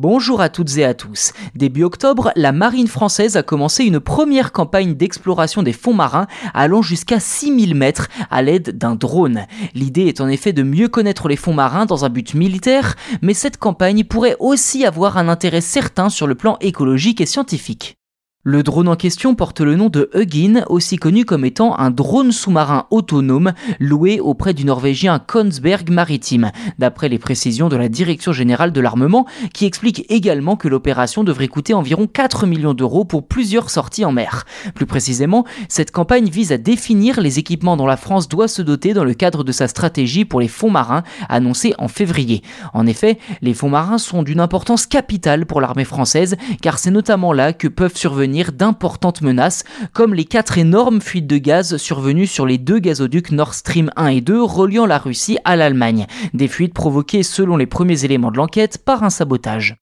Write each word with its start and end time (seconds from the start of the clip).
Bonjour 0.00 0.40
à 0.40 0.48
toutes 0.48 0.76
et 0.76 0.84
à 0.84 0.94
tous. 0.94 1.32
Début 1.56 1.82
octobre, 1.82 2.30
la 2.36 2.52
marine 2.52 2.86
française 2.86 3.36
a 3.36 3.42
commencé 3.42 3.82
une 3.82 3.98
première 3.98 4.52
campagne 4.52 4.94
d'exploration 4.94 5.64
des 5.64 5.72
fonds 5.72 5.92
marins 5.92 6.28
allant 6.54 6.82
jusqu'à 6.82 7.18
6000 7.18 7.74
mètres 7.74 8.06
à 8.30 8.40
l'aide 8.40 8.78
d'un 8.78 8.94
drone. 8.94 9.46
L'idée 9.74 10.02
est 10.02 10.20
en 10.20 10.28
effet 10.28 10.52
de 10.52 10.62
mieux 10.62 10.86
connaître 10.86 11.26
les 11.26 11.34
fonds 11.34 11.52
marins 11.52 11.84
dans 11.84 12.04
un 12.04 12.10
but 12.10 12.34
militaire, 12.34 12.94
mais 13.22 13.34
cette 13.34 13.56
campagne 13.56 14.04
pourrait 14.04 14.36
aussi 14.38 14.86
avoir 14.86 15.18
un 15.18 15.28
intérêt 15.28 15.60
certain 15.60 16.10
sur 16.10 16.28
le 16.28 16.36
plan 16.36 16.58
écologique 16.60 17.20
et 17.20 17.26
scientifique. 17.26 17.97
Le 18.50 18.62
drone 18.62 18.88
en 18.88 18.96
question 18.96 19.34
porte 19.34 19.60
le 19.60 19.76
nom 19.76 19.90
de 19.90 20.08
Hugin, 20.14 20.64
aussi 20.70 20.96
connu 20.96 21.26
comme 21.26 21.44
étant 21.44 21.78
un 21.78 21.90
drone 21.90 22.32
sous-marin 22.32 22.86
autonome 22.88 23.52
loué 23.78 24.20
auprès 24.20 24.54
du 24.54 24.64
Norvégien 24.64 25.18
Kongsberg 25.18 25.90
Maritime, 25.90 26.50
d'après 26.78 27.10
les 27.10 27.18
précisions 27.18 27.68
de 27.68 27.76
la 27.76 27.90
Direction 27.90 28.32
générale 28.32 28.72
de 28.72 28.80
l'armement, 28.80 29.26
qui 29.52 29.66
explique 29.66 30.06
également 30.08 30.56
que 30.56 30.66
l'opération 30.66 31.24
devrait 31.24 31.48
coûter 31.48 31.74
environ 31.74 32.06
4 32.06 32.46
millions 32.46 32.72
d'euros 32.72 33.04
pour 33.04 33.28
plusieurs 33.28 33.68
sorties 33.68 34.06
en 34.06 34.12
mer. 34.12 34.46
Plus 34.74 34.86
précisément, 34.86 35.44
cette 35.68 35.90
campagne 35.90 36.30
vise 36.30 36.50
à 36.50 36.56
définir 36.56 37.20
les 37.20 37.38
équipements 37.38 37.76
dont 37.76 37.84
la 37.84 37.98
France 37.98 38.28
doit 38.28 38.48
se 38.48 38.62
doter 38.62 38.94
dans 38.94 39.04
le 39.04 39.12
cadre 39.12 39.44
de 39.44 39.52
sa 39.52 39.68
stratégie 39.68 40.24
pour 40.24 40.40
les 40.40 40.48
fonds 40.48 40.70
marins 40.70 41.02
annoncée 41.28 41.74
en 41.76 41.88
février. 41.88 42.40
En 42.72 42.86
effet, 42.86 43.18
les 43.42 43.52
fonds 43.52 43.68
marins 43.68 43.98
sont 43.98 44.22
d'une 44.22 44.40
importance 44.40 44.86
capitale 44.86 45.44
pour 45.44 45.60
l'armée 45.60 45.84
française, 45.84 46.38
car 46.62 46.78
c'est 46.78 46.90
notamment 46.90 47.34
là 47.34 47.52
que 47.52 47.68
peuvent 47.68 47.94
survenir 47.94 48.37
d'importantes 48.44 49.22
menaces, 49.22 49.64
comme 49.92 50.14
les 50.14 50.24
quatre 50.24 50.58
énormes 50.58 51.00
fuites 51.00 51.26
de 51.26 51.38
gaz 51.38 51.76
survenues 51.76 52.26
sur 52.26 52.46
les 52.46 52.58
deux 52.58 52.78
gazoducs 52.78 53.32
Nord 53.32 53.54
Stream 53.54 53.90
1 53.96 54.06
et 54.08 54.20
2 54.20 54.42
reliant 54.42 54.86
la 54.86 54.98
Russie 54.98 55.38
à 55.44 55.56
l'Allemagne. 55.56 56.06
Des 56.34 56.48
fuites 56.48 56.74
provoquées, 56.74 57.22
selon 57.22 57.56
les 57.56 57.66
premiers 57.66 58.04
éléments 58.04 58.30
de 58.30 58.36
l'enquête, 58.36 58.78
par 58.78 59.02
un 59.02 59.10
sabotage. 59.10 59.76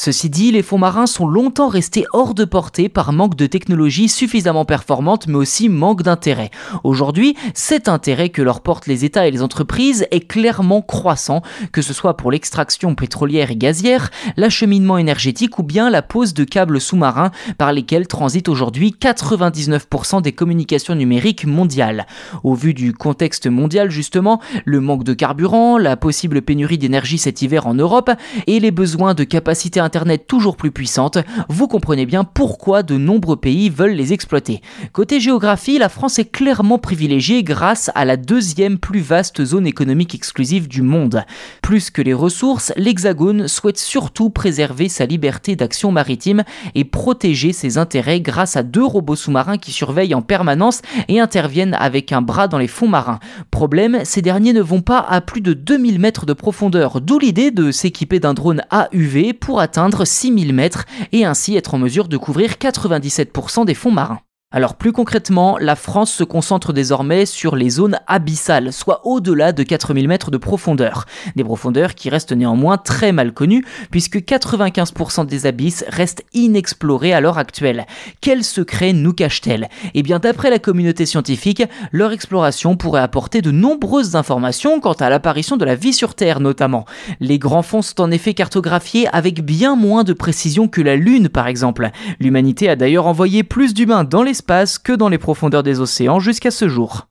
Ceci 0.00 0.30
dit, 0.30 0.52
les 0.52 0.62
fonds 0.62 0.78
marins 0.78 1.08
sont 1.08 1.26
longtemps 1.26 1.66
restés 1.66 2.04
hors 2.12 2.32
de 2.32 2.44
portée 2.44 2.88
par 2.88 3.12
manque 3.12 3.34
de 3.34 3.46
technologie 3.46 4.08
suffisamment 4.08 4.64
performante, 4.64 5.26
mais 5.26 5.34
aussi 5.34 5.68
manque 5.68 6.04
d'intérêt. 6.04 6.52
Aujourd'hui, 6.84 7.34
cet 7.52 7.88
intérêt 7.88 8.28
que 8.28 8.40
leur 8.40 8.60
portent 8.60 8.86
les 8.86 9.04
États 9.04 9.26
et 9.26 9.32
les 9.32 9.42
entreprises 9.42 10.06
est 10.12 10.20
clairement 10.20 10.82
croissant, 10.82 11.42
que 11.72 11.82
ce 11.82 11.92
soit 11.92 12.16
pour 12.16 12.30
l'extraction 12.30 12.94
pétrolière 12.94 13.50
et 13.50 13.56
gazière, 13.56 14.10
l'acheminement 14.36 14.98
énergétique 14.98 15.58
ou 15.58 15.64
bien 15.64 15.90
la 15.90 16.02
pose 16.02 16.32
de 16.32 16.44
câbles 16.44 16.80
sous-marins 16.80 17.32
par 17.58 17.72
lesquels 17.72 18.06
transitent 18.06 18.48
aujourd'hui 18.48 18.94
99% 19.00 20.22
des 20.22 20.30
communications 20.30 20.94
numériques 20.94 21.44
mondiales. 21.44 22.06
Au 22.44 22.54
vu 22.54 22.72
du 22.72 22.92
contexte 22.92 23.48
mondial 23.48 23.90
justement, 23.90 24.40
le 24.64 24.78
manque 24.78 25.02
de 25.02 25.12
carburant, 25.12 25.76
la 25.76 25.96
possible 25.96 26.40
pénurie 26.40 26.78
d'énergie 26.78 27.18
cet 27.18 27.42
hiver 27.42 27.66
en 27.66 27.74
Europe 27.74 28.12
et 28.46 28.60
les 28.60 28.70
besoins 28.70 29.14
de 29.14 29.24
capacité 29.24 29.80
Internet 29.88 30.26
toujours 30.26 30.58
plus 30.58 30.70
puissante, 30.70 31.16
vous 31.48 31.66
comprenez 31.66 32.04
bien 32.04 32.22
pourquoi 32.22 32.82
de 32.82 32.98
nombreux 32.98 33.36
pays 33.36 33.70
veulent 33.70 33.94
les 33.94 34.12
exploiter. 34.12 34.60
Côté 34.92 35.18
géographie, 35.18 35.78
la 35.78 35.88
France 35.88 36.18
est 36.18 36.30
clairement 36.30 36.76
privilégiée 36.76 37.42
grâce 37.42 37.90
à 37.94 38.04
la 38.04 38.18
deuxième 38.18 38.76
plus 38.76 39.00
vaste 39.00 39.42
zone 39.42 39.66
économique 39.66 40.14
exclusive 40.14 40.68
du 40.68 40.82
monde. 40.82 41.24
Plus 41.62 41.90
que 41.90 42.02
les 42.02 42.12
ressources, 42.12 42.70
l'Hexagone 42.76 43.48
souhaite 43.48 43.78
surtout 43.78 44.28
préserver 44.28 44.90
sa 44.90 45.06
liberté 45.06 45.56
d'action 45.56 45.90
maritime 45.90 46.44
et 46.74 46.84
protéger 46.84 47.54
ses 47.54 47.78
intérêts 47.78 48.20
grâce 48.20 48.58
à 48.58 48.62
deux 48.62 48.84
robots 48.84 49.16
sous-marins 49.16 49.56
qui 49.56 49.72
surveillent 49.72 50.14
en 50.14 50.20
permanence 50.20 50.82
et 51.08 51.18
interviennent 51.18 51.78
avec 51.80 52.12
un 52.12 52.20
bras 52.20 52.46
dans 52.46 52.58
les 52.58 52.68
fonds 52.68 52.88
marins. 52.88 53.20
Problème, 53.50 54.00
ces 54.04 54.20
derniers 54.20 54.52
ne 54.52 54.60
vont 54.60 54.82
pas 54.82 54.98
à 54.98 55.22
plus 55.22 55.40
de 55.40 55.54
2000 55.54 55.98
mètres 55.98 56.26
de 56.26 56.34
profondeur, 56.34 57.00
d'où 57.00 57.18
l'idée 57.18 57.50
de 57.50 57.70
s'équiper 57.70 58.20
d'un 58.20 58.34
drone 58.34 58.60
AUV 58.70 59.32
pour 59.32 59.60
atteindre 59.60 59.67
6000 60.04 60.52
mètres 60.52 60.84
et 61.12 61.24
ainsi 61.24 61.56
être 61.56 61.74
en 61.74 61.78
mesure 61.78 62.08
de 62.08 62.16
couvrir 62.16 62.52
97% 62.52 63.64
des 63.64 63.74
fonds 63.74 63.92
marins. 63.92 64.20
Alors 64.50 64.76
plus 64.76 64.92
concrètement, 64.92 65.58
la 65.60 65.76
France 65.76 66.10
se 66.10 66.24
concentre 66.24 66.72
désormais 66.72 67.26
sur 67.26 67.54
les 67.54 67.68
zones 67.68 68.00
abyssales, 68.06 68.72
soit 68.72 69.02
au-delà 69.04 69.52
de 69.52 69.62
4000 69.62 70.08
mètres 70.08 70.30
de 70.30 70.38
profondeur. 70.38 71.04
Des 71.36 71.44
profondeurs 71.44 71.94
qui 71.94 72.08
restent 72.08 72.32
néanmoins 72.32 72.78
très 72.78 73.12
mal 73.12 73.34
connues, 73.34 73.62
puisque 73.90 74.16
95% 74.16 75.26
des 75.26 75.44
abysses 75.44 75.84
restent 75.88 76.24
inexplorés 76.32 77.12
à 77.12 77.20
l'heure 77.20 77.36
actuelle. 77.36 77.84
Quel 78.22 78.42
secret 78.42 78.94
nous 78.94 79.12
cache-t-elle? 79.12 79.68
Eh 79.92 80.02
bien 80.02 80.18
d'après 80.18 80.48
la 80.48 80.58
communauté 80.58 81.04
scientifique, 81.04 81.62
leur 81.92 82.12
exploration 82.12 82.74
pourrait 82.74 83.02
apporter 83.02 83.42
de 83.42 83.50
nombreuses 83.50 84.16
informations 84.16 84.80
quant 84.80 84.94
à 84.94 85.10
l'apparition 85.10 85.58
de 85.58 85.66
la 85.66 85.74
vie 85.74 85.92
sur 85.92 86.14
Terre 86.14 86.40
notamment. 86.40 86.86
Les 87.20 87.38
grands 87.38 87.60
fonds 87.60 87.82
sont 87.82 88.00
en 88.00 88.10
effet 88.10 88.32
cartographiés 88.32 89.08
avec 89.08 89.44
bien 89.44 89.76
moins 89.76 90.04
de 90.04 90.14
précision 90.14 90.68
que 90.68 90.80
la 90.80 90.96
Lune 90.96 91.28
par 91.28 91.48
exemple. 91.48 91.90
L'humanité 92.18 92.70
a 92.70 92.76
d'ailleurs 92.76 93.06
envoyé 93.06 93.42
plus 93.42 93.74
d'humains 93.74 94.04
dans 94.04 94.22
les 94.22 94.37
que 94.78 94.92
dans 94.92 95.08
les 95.08 95.18
profondeurs 95.18 95.62
des 95.62 95.80
océans 95.80 96.20
jusqu'à 96.20 96.50
ce 96.50 96.68
jour. 96.68 97.08